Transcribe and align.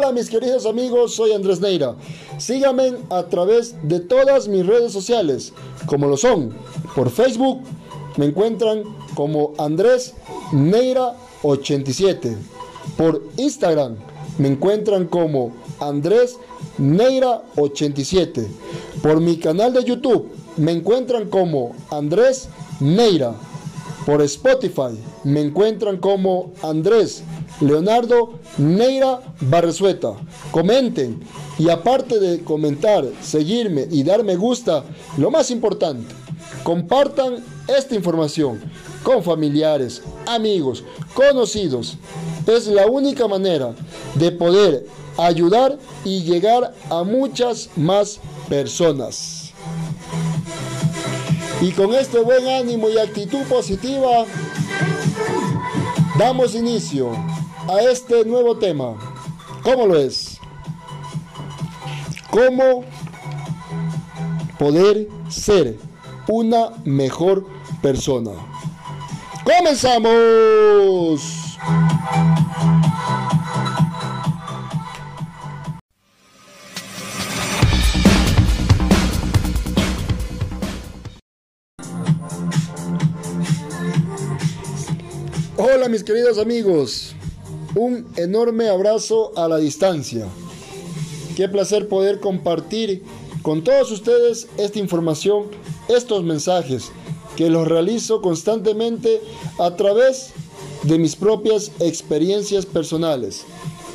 Hola 0.00 0.12
mis 0.12 0.30
queridos 0.30 0.64
amigos, 0.64 1.14
soy 1.14 1.32
Andrés 1.32 1.60
Neira. 1.60 1.94
Síganme 2.38 2.94
a 3.10 3.24
través 3.24 3.74
de 3.82 4.00
todas 4.00 4.48
mis 4.48 4.66
redes 4.66 4.92
sociales, 4.92 5.52
como 5.84 6.06
lo 6.06 6.16
son. 6.16 6.54
Por 6.96 7.10
Facebook 7.10 7.60
me 8.16 8.24
encuentran 8.24 8.82
como 9.14 9.52
Andrés 9.58 10.14
Neira 10.52 11.16
87. 11.42 12.34
Por 12.96 13.22
Instagram 13.36 13.96
me 14.38 14.48
encuentran 14.48 15.06
como 15.06 15.52
Andrés 15.80 16.38
Neira 16.78 17.42
87. 17.56 18.48
Por 19.02 19.20
mi 19.20 19.36
canal 19.36 19.74
de 19.74 19.84
YouTube 19.84 20.30
me 20.56 20.72
encuentran 20.72 21.28
como 21.28 21.74
Andrés 21.90 22.48
Neira. 22.80 23.34
Por 24.06 24.22
Spotify 24.22 24.98
me 25.24 25.42
encuentran 25.42 25.98
como 25.98 26.52
Andrés 26.62 27.22
Leonardo 27.60 28.38
Neira 28.58 29.20
Barresueta. 29.40 30.14
Comenten 30.50 31.20
y 31.58 31.68
aparte 31.68 32.18
de 32.18 32.42
comentar, 32.42 33.04
seguirme 33.22 33.86
y 33.90 34.02
dar 34.02 34.24
me 34.24 34.36
gusta, 34.36 34.84
lo 35.18 35.30
más 35.30 35.50
importante, 35.50 36.14
compartan 36.62 37.44
esta 37.68 37.94
información 37.94 38.60
con 39.02 39.22
familiares, 39.22 40.02
amigos, 40.26 40.84
conocidos. 41.14 41.98
Es 42.46 42.66
la 42.66 42.86
única 42.86 43.28
manera 43.28 43.74
de 44.14 44.32
poder 44.32 44.86
ayudar 45.18 45.78
y 46.04 46.22
llegar 46.22 46.74
a 46.88 47.02
muchas 47.04 47.70
más 47.76 48.20
personas. 48.48 49.52
Y 51.60 51.72
con 51.72 51.94
este 51.94 52.18
buen 52.20 52.48
ánimo 52.48 52.88
y 52.88 52.96
actitud 52.96 53.42
positiva, 53.42 54.24
damos 56.18 56.54
inicio 56.54 57.12
a 57.68 57.80
este 57.82 58.24
nuevo 58.24 58.56
tema. 58.56 58.96
¿Cómo 59.62 59.86
lo 59.86 59.96
es? 59.96 60.38
¿Cómo 62.30 62.84
poder 64.58 65.08
ser 65.28 65.78
una 66.28 66.70
mejor 66.84 67.46
persona? 67.82 68.32
¡Comenzamos! 69.44 71.40
Hola 85.56 85.88
mis 85.88 86.02
queridos 86.02 86.38
amigos, 86.38 87.14
un 87.74 88.06
enorme 88.16 88.68
abrazo 88.68 89.32
a 89.36 89.48
la 89.48 89.58
distancia. 89.58 90.26
Qué 91.36 91.48
placer 91.48 91.88
poder 91.88 92.20
compartir 92.20 93.02
con 93.42 93.62
todos 93.62 93.90
ustedes 93.90 94.48
esta 94.58 94.78
información, 94.78 95.44
estos 95.88 96.24
mensajes 96.24 96.90
que 97.36 97.48
los 97.48 97.66
realizo 97.66 98.20
constantemente 98.20 99.20
a 99.58 99.76
través 99.76 100.32
de 100.82 100.98
mis 100.98 101.16
propias 101.16 101.70
experiencias 101.80 102.66
personales 102.66 103.44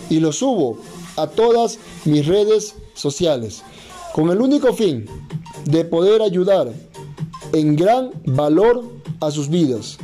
y 0.10 0.20
los 0.20 0.38
subo 0.38 0.78
a 1.18 1.28
todas 1.28 1.80
mis 2.06 2.26
redes 2.26 2.76
sociales 2.94 3.64
con 4.14 4.30
el 4.30 4.40
único 4.40 4.74
fin 4.74 5.06
de 5.66 5.84
poder 5.84 6.22
ayudar 6.22 6.72
en 7.54 7.76
gran 7.76 8.12
valor 8.26 8.84
a 9.20 9.32
sus 9.32 9.50
vidas. 9.50 9.98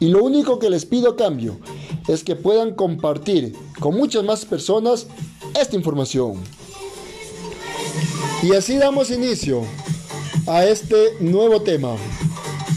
Y 0.00 0.08
lo 0.08 0.22
único 0.22 0.58
que 0.58 0.68
les 0.68 0.84
pido 0.84 1.16
cambio 1.16 1.56
es 2.08 2.24
que 2.24 2.36
puedan 2.36 2.74
compartir 2.74 3.56
con 3.80 3.96
muchas 3.96 4.24
más 4.24 4.44
personas 4.44 5.06
esta 5.58 5.76
información. 5.76 6.34
Y 8.42 8.52
así 8.54 8.76
damos 8.76 9.10
inicio 9.10 9.62
a 10.46 10.64
este 10.64 11.16
nuevo 11.20 11.62
tema, 11.62 11.96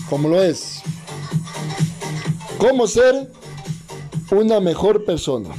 como 0.09 0.29
lo 0.29 0.41
es, 0.41 0.81
cómo 2.57 2.87
ser 2.87 3.29
una 4.31 4.59
mejor 4.59 5.03
persona. 5.05 5.49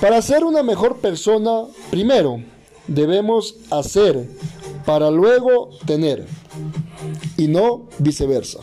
Para 0.00 0.20
ser 0.22 0.44
una 0.44 0.62
mejor 0.62 0.98
persona, 0.98 1.64
primero 1.90 2.42
debemos 2.86 3.56
hacer 3.70 4.28
para 4.84 5.10
luego 5.10 5.70
tener 5.86 6.26
y 7.36 7.48
no 7.48 7.88
viceversa. 7.98 8.60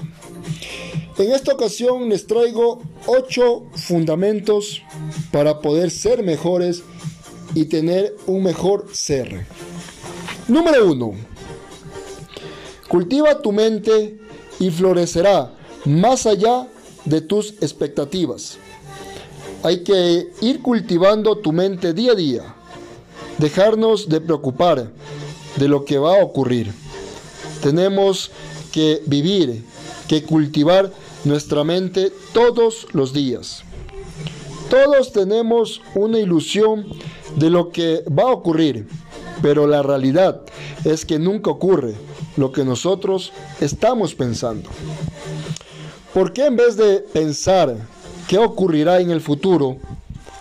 En 1.22 1.32
esta 1.34 1.54
ocasión 1.54 2.10
les 2.10 2.26
traigo 2.26 2.82
ocho 3.06 3.68
fundamentos 3.76 4.82
para 5.32 5.60
poder 5.60 5.92
ser 5.92 6.24
mejores 6.24 6.82
y 7.54 7.66
tener 7.66 8.16
un 8.26 8.42
mejor 8.42 8.88
ser. 8.92 9.46
Número 10.48 10.92
uno. 10.92 11.14
Cultiva 12.88 13.40
tu 13.40 13.52
mente 13.52 14.18
y 14.60 14.72
florecerá 14.72 15.54
más 15.86 16.26
allá 16.26 16.68
de 17.06 17.22
tus 17.22 17.52
expectativas. 17.62 18.58
Hay 19.62 19.84
que 19.84 20.28
ir 20.42 20.64
cultivando 20.64 21.38
tu 21.38 21.52
mente 21.52 21.94
día 21.94 22.14
a 22.14 22.16
día. 22.16 22.56
Dejarnos 23.38 24.10
de 24.10 24.22
preocupar 24.22 24.92
de 25.58 25.68
lo 25.68 25.86
que 25.86 26.00
va 26.00 26.20
a 26.20 26.24
ocurrir. 26.24 26.74
Tenemos 27.62 28.32
que 28.72 29.04
vivir, 29.06 29.64
que 30.08 30.24
cultivar 30.24 30.92
nuestra 31.24 31.64
mente 31.64 32.12
todos 32.34 32.88
los 32.94 33.14
días. 33.14 33.64
Todos 34.70 35.12
tenemos 35.12 35.82
una 35.96 36.20
ilusión 36.20 36.88
de 37.36 37.50
lo 37.50 37.70
que 37.70 38.04
va 38.08 38.24
a 38.24 38.34
ocurrir, 38.34 38.88
pero 39.42 39.68
la 39.68 39.84
realidad 39.84 40.42
es 40.86 41.06
que 41.06 41.20
nunca 41.20 41.52
ocurre 41.52 41.96
lo 42.38 42.52
que 42.52 42.64
nosotros 42.64 43.32
estamos 43.60 44.16
pensando. 44.16 44.70
¿Por 46.14 46.34
qué 46.34 46.46
en 46.46 46.56
vez 46.56 46.76
de 46.78 47.00
pensar 47.00 47.76
qué 48.28 48.38
ocurrirá 48.38 49.00
en 49.00 49.12
el 49.12 49.22
futuro, 49.22 49.78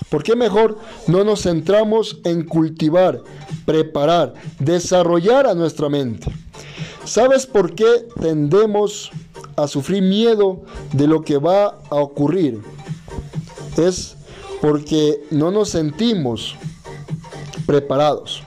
por 0.09 0.23
qué 0.23 0.35
mejor 0.35 0.79
no 1.07 1.25
nos 1.25 1.43
centramos 1.43 2.19
en 2.25 2.45
cultivar, 2.45 3.23
preparar, 3.65 4.35
desarrollar 4.59 5.47
a 5.47 5.55
nuestra 5.55 5.89
mente? 5.89 6.33
¿Sabes 7.05 7.47
por 7.47 7.75
qué 7.75 8.07
tendemos 8.21 9.11
a 9.13 9.30
sufrir 9.69 10.03
miedo 10.03 10.61
de 10.93 11.07
lo 11.07 11.23
que 11.23 11.39
va 11.39 11.79
a 11.91 11.97
ocurrir? 11.97 12.61
Es 13.77 14.17
porque 14.61 15.23
no 15.31 15.51
nos 15.51 15.71
sentimos 15.71 16.57
preparados. 17.67 18.43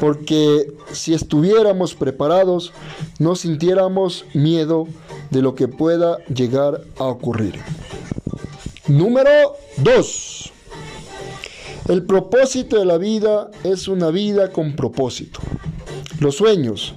Porque 0.00 0.72
si 0.92 1.14
estuviéramos 1.14 1.94
preparados, 1.94 2.72
no 3.18 3.36
sintiéramos 3.36 4.24
miedo 4.34 4.86
de 5.30 5.42
lo 5.42 5.54
que 5.54 5.68
pueda 5.68 6.18
llegar 6.26 6.82
a 6.98 7.04
ocurrir. 7.04 7.54
Número 8.86 9.30
2. 9.78 10.52
El 11.88 12.04
propósito 12.04 12.78
de 12.78 12.84
la 12.84 12.98
vida 12.98 13.50
es 13.62 13.88
una 13.88 14.10
vida 14.10 14.52
con 14.52 14.74
propósito. 14.76 15.40
Los 16.18 16.36
sueños 16.36 16.94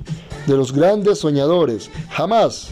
de 0.47 0.55
los 0.55 0.71
grandes 0.71 1.19
soñadores 1.19 1.89
jamás 2.09 2.69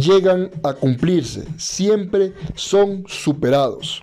llegan 0.00 0.50
a 0.62 0.72
cumplirse, 0.72 1.44
siempre 1.56 2.32
son 2.54 3.04
superados. 3.08 4.02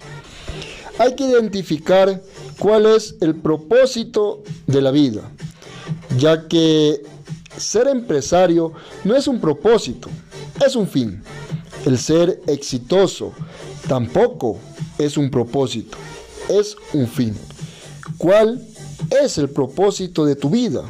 Hay 1.00 1.16
que 1.16 1.26
identificar 1.26 2.22
cuál 2.58 2.86
es 2.86 3.16
el 3.22 3.36
propósito 3.36 4.44
de 4.66 4.82
la 4.82 4.92
vida, 4.92 5.22
ya 6.18 6.48
que 6.48 7.02
ser 7.58 7.88
empresario 7.88 8.74
no 9.04 9.16
es 9.16 9.28
un 9.28 9.40
propósito, 9.40 10.10
es 10.66 10.76
un 10.76 10.88
fin. 10.88 11.22
El 11.86 11.98
ser 11.98 12.42
exitoso 12.48 13.34
tampoco 13.88 14.58
es 14.98 15.18
un 15.18 15.30
propósito, 15.30 15.98
es 16.50 16.76
un 16.94 17.08
fin. 17.08 17.36
¿Cuál 18.18 18.66
es 19.24 19.38
el 19.38 19.50
propósito 19.50 20.26
de 20.26 20.36
tu 20.36 20.50
vida? 20.50 20.84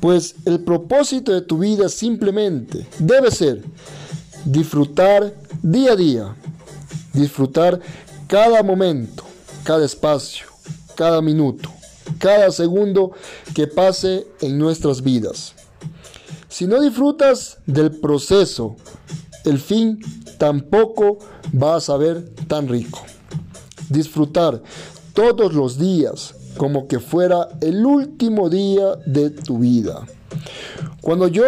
Pues 0.00 0.34
el 0.44 0.60
propósito 0.60 1.32
de 1.32 1.42
tu 1.42 1.58
vida 1.58 1.88
simplemente 1.88 2.86
debe 2.98 3.30
ser 3.30 3.62
disfrutar 4.44 5.34
día 5.62 5.92
a 5.92 5.96
día, 5.96 6.36
disfrutar 7.12 7.80
cada 8.26 8.62
momento, 8.62 9.24
cada 9.62 9.84
espacio, 9.84 10.46
cada 10.94 11.20
minuto, 11.22 11.70
cada 12.18 12.50
segundo 12.50 13.12
que 13.54 13.66
pase 13.66 14.26
en 14.40 14.58
nuestras 14.58 15.02
vidas. 15.02 15.54
Si 16.48 16.66
no 16.66 16.80
disfrutas 16.80 17.58
del 17.66 17.98
proceso, 17.98 18.76
el 19.44 19.58
fin 19.58 20.00
tampoco 20.38 21.18
va 21.50 21.76
a 21.76 21.80
ser 21.80 22.28
tan 22.46 22.68
rico. 22.68 23.00
Disfrutar 23.88 24.62
todos 25.12 25.52
los 25.52 25.78
días 25.78 26.34
como 26.56 26.86
que 26.86 27.00
fuera 27.00 27.48
el 27.60 27.84
último 27.84 28.48
día 28.48 28.96
de 29.06 29.30
tu 29.30 29.58
vida. 29.58 30.06
Cuando 31.00 31.28
yo 31.28 31.44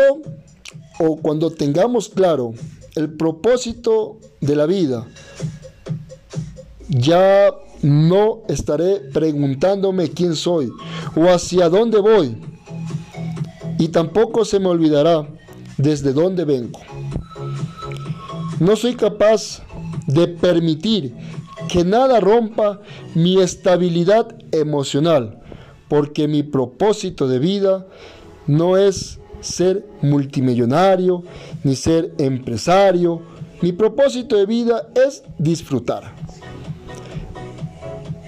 o 0.98 1.16
cuando 1.16 1.50
tengamos 1.50 2.08
claro 2.08 2.54
el 2.96 3.12
propósito 3.14 4.18
de 4.40 4.56
la 4.56 4.66
vida, 4.66 5.06
ya 6.88 7.54
no 7.82 8.42
estaré 8.48 9.00
preguntándome 9.12 10.08
quién 10.08 10.34
soy 10.34 10.70
o 11.14 11.26
hacia 11.26 11.68
dónde 11.68 11.98
voy. 12.00 12.36
Y 13.78 13.88
tampoco 13.88 14.44
se 14.44 14.58
me 14.58 14.68
olvidará 14.68 15.28
desde 15.76 16.12
dónde 16.12 16.44
vengo. 16.44 16.80
No 18.58 18.74
soy 18.74 18.94
capaz 18.94 19.62
de 20.06 20.28
permitir 20.28 21.14
que 21.68 21.84
nada 21.84 22.20
rompa 22.20 22.80
mi 23.14 23.40
estabilidad 23.40 24.34
emocional, 24.52 25.42
porque 25.88 26.28
mi 26.28 26.42
propósito 26.42 27.28
de 27.28 27.38
vida 27.38 27.86
no 28.46 28.78
es 28.78 29.18
ser 29.46 29.86
multimillonario 30.02 31.22
ni 31.64 31.76
ser 31.76 32.12
empresario. 32.18 33.22
Mi 33.62 33.72
propósito 33.72 34.36
de 34.36 34.46
vida 34.46 34.88
es 34.94 35.22
disfrutar. 35.38 36.14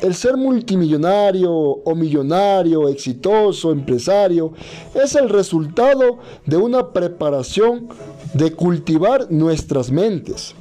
El 0.00 0.14
ser 0.14 0.36
multimillonario 0.36 1.52
o 1.52 1.94
millonario, 1.96 2.88
exitoso, 2.88 3.72
empresario, 3.72 4.52
es 4.94 5.16
el 5.16 5.28
resultado 5.28 6.18
de 6.46 6.56
una 6.56 6.92
preparación 6.92 7.88
de 8.32 8.52
cultivar 8.52 9.26
nuestras 9.30 9.90
mentes. 9.90 10.54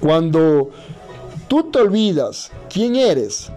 Cuando 0.00 0.70
tú 1.48 1.64
te 1.64 1.80
olvidas 1.80 2.50
quién 2.72 2.96
eres 2.96 3.52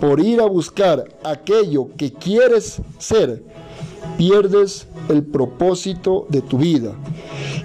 por 0.00 0.20
ir 0.20 0.40
a 0.40 0.46
buscar 0.46 1.04
aquello 1.24 1.88
que 1.96 2.12
quieres 2.12 2.80
ser, 2.98 3.42
pierdes 4.16 4.86
el 5.08 5.24
propósito 5.24 6.26
de 6.28 6.42
tu 6.42 6.58
vida. 6.58 6.92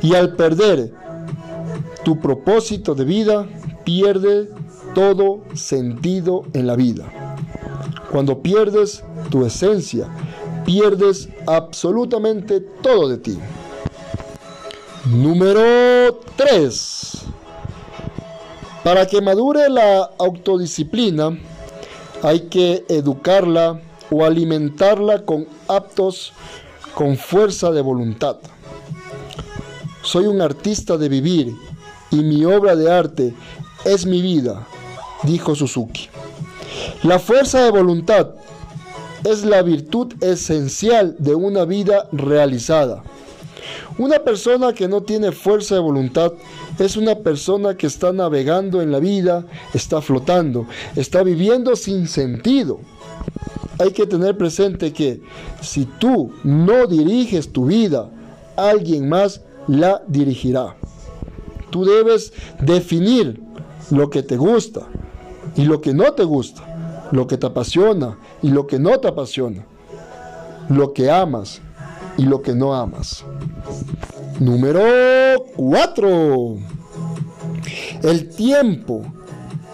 Y 0.01 0.15
al 0.15 0.35
perder 0.35 0.93
tu 2.03 2.19
propósito 2.19 2.95
de 2.95 3.05
vida, 3.05 3.47
pierde 3.83 4.49
todo 4.93 5.41
sentido 5.53 6.43
en 6.53 6.67
la 6.67 6.75
vida. 6.75 7.05
Cuando 8.11 8.41
pierdes 8.41 9.03
tu 9.29 9.45
esencia, 9.45 10.07
pierdes 10.65 11.29
absolutamente 11.45 12.61
todo 12.61 13.09
de 13.09 13.17
ti. 13.17 13.38
Número 15.05 16.19
3. 16.35 17.25
Para 18.83 19.05
que 19.07 19.21
madure 19.21 19.69
la 19.69 20.11
autodisciplina, 20.17 21.38
hay 22.21 22.41
que 22.41 22.85
educarla 22.88 23.81
o 24.11 24.25
alimentarla 24.25 25.23
con 25.25 25.47
aptos 25.67 26.33
con 26.93 27.17
fuerza 27.17 27.71
de 27.71 27.81
voluntad. 27.81 28.37
Soy 30.01 30.27
un 30.27 30.41
artista 30.41 30.97
de 30.97 31.09
vivir 31.09 31.55
y 32.11 32.17
mi 32.17 32.45
obra 32.45 32.75
de 32.75 32.91
arte 32.91 33.33
es 33.83 34.05
mi 34.05 34.21
vida, 34.21 34.67
dijo 35.23 35.55
Suzuki. 35.55 36.07
La 37.03 37.19
fuerza 37.19 37.63
de 37.63 37.71
voluntad 37.71 38.29
es 39.23 39.43
la 39.43 39.61
virtud 39.61 40.13
esencial 40.21 41.15
de 41.19 41.35
una 41.35 41.65
vida 41.65 42.07
realizada. 42.11 43.03
Una 43.97 44.19
persona 44.19 44.73
que 44.73 44.87
no 44.87 45.03
tiene 45.03 45.31
fuerza 45.31 45.75
de 45.75 45.81
voluntad 45.81 46.33
es 46.79 46.97
una 46.97 47.15
persona 47.15 47.75
que 47.75 47.87
está 47.87 48.11
navegando 48.11 48.81
en 48.81 48.91
la 48.91 48.99
vida, 48.99 49.45
está 49.73 50.01
flotando, 50.01 50.67
está 50.95 51.23
viviendo 51.23 51.75
sin 51.75 52.07
sentido. 52.07 52.79
Hay 53.77 53.92
que 53.92 54.06
tener 54.06 54.38
presente 54.38 54.94
que 54.94 55.22
si 55.62 55.86
tú 55.86 56.31
no 56.44 56.88
diriges 56.88 57.51
tu 57.51 57.66
vida, 57.66 58.10
alguien 58.56 59.10
más 59.10 59.42
la 59.68 60.01
dirigirá. 60.07 60.75
Tú 61.69 61.83
debes 61.83 62.31
definir 62.60 63.42
lo 63.92 64.10
que 64.10 64.24
te 64.24 64.38
gusta 64.38 64.88
y 65.56 65.66
lo 65.66 65.81
que 65.81 65.94
no 65.94 66.13
te 66.13 66.24
gusta, 66.24 67.10
lo 67.12 67.27
que 67.27 67.38
te 67.38 67.48
apasiona 67.48 68.18
y 68.42 68.50
lo 68.50 68.66
que 68.66 68.80
no 68.80 69.00
te 69.00 69.07
apasiona, 69.07 69.66
lo 70.69 70.94
que 70.94 71.12
amas 71.12 71.62
y 72.18 72.24
lo 72.24 72.42
que 72.42 72.54
no 72.56 72.74
amas. 72.74 73.25
Número 74.39 74.81
4. 75.56 76.56
El 78.04 78.30
tiempo 78.30 79.01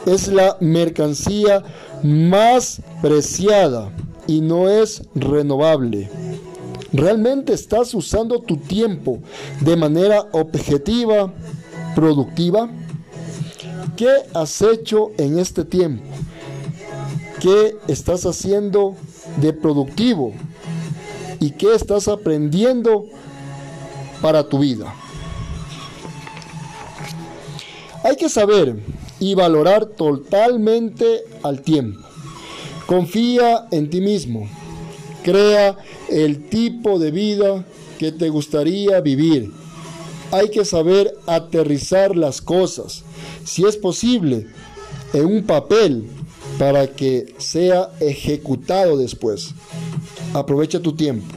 es 0.06 0.28
la 0.28 0.58
mercancía 0.60 1.64
más 2.04 2.82
preciada 3.02 3.92
y 4.28 4.42
no 4.42 4.70
es 4.70 5.04
renovable. 5.16 6.10
¿Realmente 6.94 7.54
estás 7.54 7.94
usando 7.94 8.40
tu 8.40 8.58
tiempo 8.58 9.20
de 9.62 9.76
manera 9.78 10.26
objetiva, 10.32 11.32
productiva? 11.96 12.70
¿Qué 13.96 14.10
has 14.34 14.62
hecho 14.62 15.12
en 15.18 15.40
este 15.40 15.64
tiempo? 15.64 16.04
¿Qué 17.40 17.76
estás 17.88 18.26
haciendo 18.26 18.96
de 19.38 19.54
productivo? 19.54 20.34
¿Y 21.40 21.52
qué 21.52 21.74
estás 21.74 22.08
aprendiendo 22.08 23.06
para 24.22 24.48
tu 24.48 24.60
vida? 24.60 24.94
Hay 28.04 28.16
que 28.16 28.30
saber 28.30 28.76
y 29.22 29.36
valorar 29.36 29.86
totalmente 29.86 31.24
al 31.44 31.62
tiempo. 31.62 32.02
Confía 32.88 33.68
en 33.72 33.90
ti 33.90 34.02
mismo. 34.02 34.50
Crea 35.24 35.78
el 36.10 36.50
tipo 36.50 37.00
de 37.00 37.12
vida 37.12 37.64
que 38.00 38.12
te 38.12 38.30
gustaría 38.30 39.00
vivir. 39.00 39.52
Hay 40.32 40.50
que 40.50 40.66
saber 40.66 41.16
aterrizar 41.28 42.18
las 42.18 42.42
cosas, 42.42 43.04
si 43.46 43.64
es 43.64 43.78
posible, 43.78 44.48
en 45.14 45.26
un 45.26 45.44
papel 45.44 46.10
para 46.58 46.88
que 46.88 47.36
sea 47.38 47.92
ejecutado 48.00 48.98
después. 48.98 49.54
Aprovecha 50.34 50.80
tu 50.80 50.94
tiempo 50.94 51.36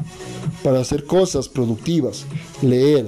para 0.63 0.81
hacer 0.81 1.05
cosas 1.05 1.49
productivas, 1.49 2.25
leer, 2.63 3.07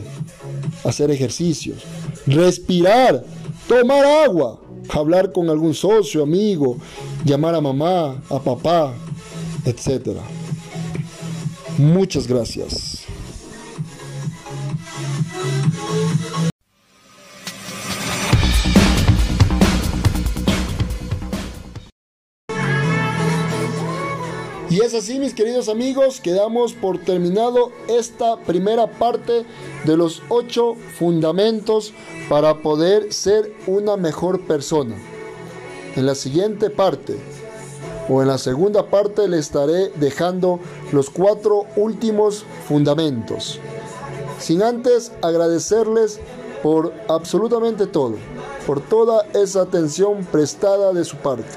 hacer 0.84 1.10
ejercicios, 1.10 1.78
respirar, 2.26 3.24
tomar 3.66 4.04
agua, 4.04 4.60
hablar 4.88 5.32
con 5.32 5.50
algún 5.50 5.74
socio, 5.74 6.22
amigo, 6.22 6.78
llamar 7.24 7.54
a 7.54 7.60
mamá, 7.60 8.22
a 8.30 8.38
papá, 8.38 8.94
etc. 9.64 10.16
Muchas 11.78 12.26
gracias. 12.26 12.95
Y 24.68 24.80
es 24.80 24.94
así, 24.94 25.20
mis 25.20 25.32
queridos 25.32 25.68
amigos, 25.68 26.20
que 26.20 26.32
damos 26.32 26.72
por 26.72 26.98
terminado 26.98 27.70
esta 27.88 28.36
primera 28.36 28.88
parte 28.88 29.44
de 29.84 29.96
los 29.96 30.22
ocho 30.28 30.74
fundamentos 30.98 31.92
para 32.28 32.62
poder 32.62 33.12
ser 33.12 33.54
una 33.68 33.96
mejor 33.96 34.40
persona. 34.40 34.96
En 35.94 36.04
la 36.04 36.16
siguiente 36.16 36.68
parte 36.68 37.16
o 38.08 38.22
en 38.22 38.28
la 38.28 38.38
segunda 38.38 38.90
parte 38.90 39.28
le 39.28 39.38
estaré 39.38 39.92
dejando 39.94 40.58
los 40.92 41.10
cuatro 41.10 41.66
últimos 41.76 42.44
fundamentos. 42.66 43.60
Sin 44.40 44.62
antes 44.62 45.12
agradecerles 45.22 46.18
por 46.64 46.92
absolutamente 47.08 47.86
todo, 47.86 48.16
por 48.66 48.80
toda 48.80 49.26
esa 49.32 49.62
atención 49.62 50.26
prestada 50.32 50.92
de 50.92 51.04
su 51.04 51.16
parte. 51.18 51.50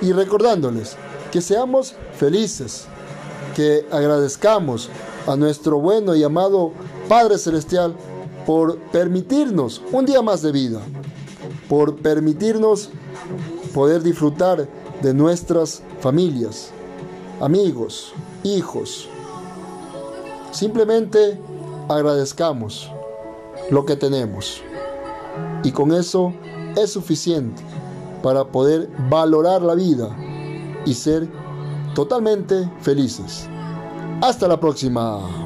Y 0.00 0.12
recordándoles 0.12 0.96
que 1.36 1.42
seamos 1.42 1.94
felices, 2.16 2.86
que 3.54 3.84
agradezcamos 3.92 4.88
a 5.26 5.36
nuestro 5.36 5.78
bueno 5.78 6.14
y 6.14 6.24
amado 6.24 6.72
Padre 7.10 7.36
Celestial 7.36 7.94
por 8.46 8.78
permitirnos 8.78 9.82
un 9.92 10.06
día 10.06 10.22
más 10.22 10.40
de 10.40 10.50
vida, 10.50 10.80
por 11.68 11.96
permitirnos 11.96 12.88
poder 13.74 14.02
disfrutar 14.02 14.66
de 15.02 15.12
nuestras 15.12 15.82
familias, 16.00 16.70
amigos, 17.38 18.14
hijos. 18.42 19.06
Simplemente 20.52 21.38
agradezcamos 21.86 22.90
lo 23.68 23.84
que 23.84 23.96
tenemos 23.96 24.62
y 25.62 25.70
con 25.70 25.92
eso 25.92 26.32
es 26.78 26.92
suficiente 26.92 27.62
para 28.22 28.46
poder 28.46 28.88
valorar 29.10 29.60
la 29.60 29.74
vida 29.74 30.16
y 30.86 30.94
ser 30.94 31.28
totalmente 31.94 32.70
felices. 32.80 33.48
Hasta 34.22 34.48
la 34.48 34.58
próxima. 34.58 35.45